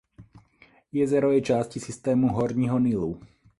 Jezero 0.91 1.31
je 1.31 1.41
částí 1.41 1.79
systému 1.79 2.27
horního 2.27 2.79
Nilu. 2.79 3.19